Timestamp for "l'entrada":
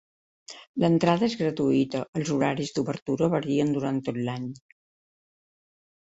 0.83-1.25